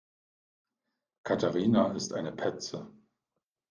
Katharina 1.23 1.93
ist 1.93 2.11
eine 2.13 2.31
Petze. 2.31 2.91